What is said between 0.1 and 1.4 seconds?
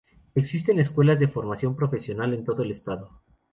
Existen escuelas de